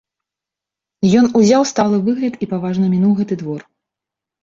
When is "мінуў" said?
2.97-3.11